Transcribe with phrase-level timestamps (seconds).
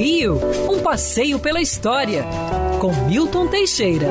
[0.00, 2.24] Rio, um passeio pela história,
[2.80, 4.10] com Milton Teixeira.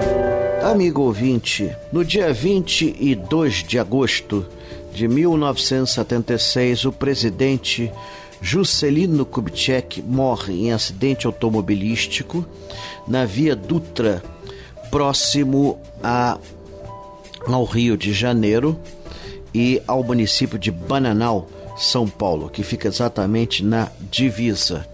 [0.63, 4.45] Amigo ouvinte, no dia 22 de agosto
[4.93, 7.91] de 1976, o presidente
[8.39, 12.45] Juscelino Kubitschek morre em acidente automobilístico
[13.07, 14.21] na via Dutra,
[14.91, 16.37] próximo a,
[17.47, 18.79] ao Rio de Janeiro
[19.51, 24.85] e ao município de Bananal, São Paulo, que fica exatamente na divisa.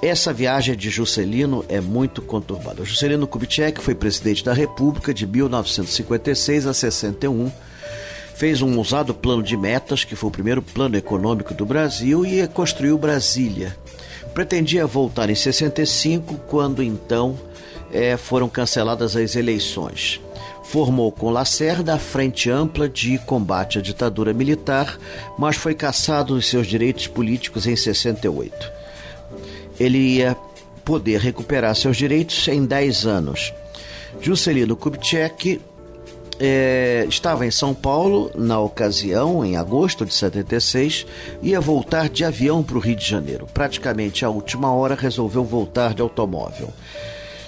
[0.00, 2.84] Essa viagem de Juscelino é muito conturbada.
[2.84, 7.50] Juscelino Kubitschek foi presidente da República de 1956 a 61
[8.38, 12.46] fez um ousado plano de metas, que foi o primeiro plano econômico do Brasil, e
[12.46, 13.76] construiu Brasília.
[14.32, 17.36] Pretendia voltar em 65, quando então
[17.92, 20.20] é, foram canceladas as eleições.
[20.62, 24.96] Formou com Lacerda a Frente Ampla de Combate à Ditadura Militar,
[25.36, 28.77] mas foi cassado dos seus direitos políticos em 68.
[29.78, 30.36] Ele ia
[30.84, 33.52] poder recuperar seus direitos em 10 anos.
[34.20, 35.60] Juscelino Kubitschek
[36.40, 41.06] é, estava em São Paulo na ocasião, em agosto de 76,
[41.42, 43.46] ia voltar de avião para o Rio de Janeiro.
[43.52, 46.70] Praticamente à última hora resolveu voltar de automóvel.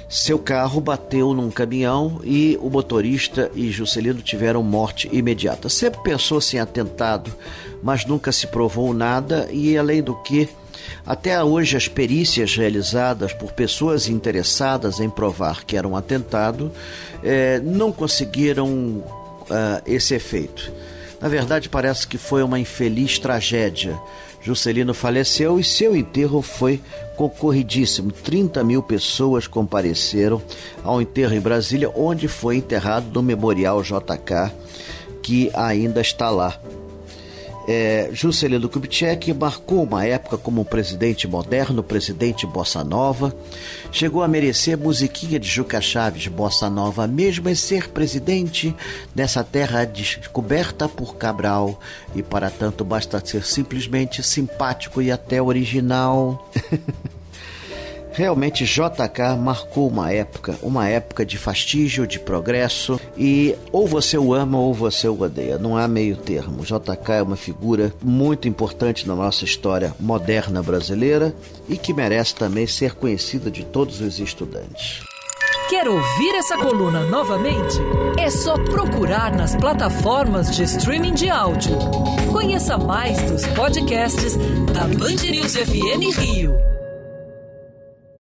[0.09, 5.69] Seu carro bateu num caminhão e o motorista e Juscelino tiveram morte imediata.
[5.69, 7.33] Sempre pensou-se em atentado,
[7.81, 10.49] mas nunca se provou nada e, além do que,
[11.05, 16.71] até hoje, as perícias realizadas por pessoas interessadas em provar que era um atentado
[17.23, 20.73] eh, não conseguiram uh, esse efeito.
[21.21, 23.99] Na verdade, parece que foi uma infeliz tragédia.
[24.43, 26.81] Juscelino faleceu e seu enterro foi
[27.15, 28.11] concorridíssimo.
[28.11, 30.41] 30 mil pessoas compareceram
[30.83, 34.51] ao enterro em Brasília, onde foi enterrado no Memorial JK,
[35.23, 36.59] que ainda está lá
[37.73, 43.33] é, Juscelino Kubitschek marcou uma época como um presidente moderno, presidente bossa nova.
[43.93, 48.75] Chegou a merecer musiquinha de Juca Chaves, bossa nova, mesmo em ser presidente
[49.15, 51.79] nessa terra descoberta por Cabral.
[52.13, 56.51] E para tanto basta ser simplesmente simpático e até original.
[58.13, 64.35] Realmente JK marcou uma época, uma época de fastígio, de progresso e ou você o
[64.35, 66.63] ama ou você o odeia, não há meio termo.
[66.63, 71.35] JK é uma figura muito importante na nossa história moderna brasileira
[71.69, 75.03] e que merece também ser conhecida de todos os estudantes.
[75.71, 77.79] Quer ouvir essa coluna novamente?
[78.19, 81.79] É só procurar nas plataformas de streaming de áudio.
[82.33, 84.37] Conheça mais dos podcasts
[84.73, 86.80] da Band News FM Rio.